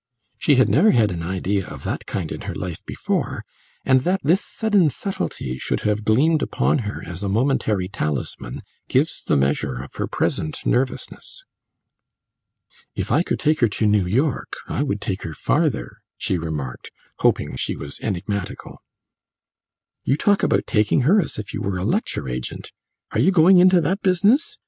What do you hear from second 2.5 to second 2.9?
life